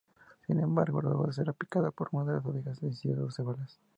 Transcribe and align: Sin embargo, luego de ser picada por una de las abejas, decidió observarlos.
Sin 0.47 0.59
embargo, 0.59 0.99
luego 0.99 1.27
de 1.27 1.33
ser 1.33 1.53
picada 1.53 1.91
por 1.91 2.09
una 2.11 2.25
de 2.25 2.37
las 2.39 2.45
abejas, 2.47 2.81
decidió 2.81 3.23
observarlos. 3.23 3.79